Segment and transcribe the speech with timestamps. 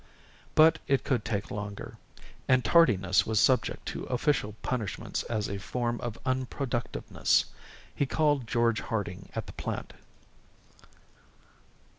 [0.55, 1.99] But it could take longer.
[2.47, 7.45] And tardiness was subject to official punishments as a form of unproductiveness.
[7.93, 9.93] He called George Harding at the plant.